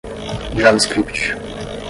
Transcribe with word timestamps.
javascript 0.59 1.31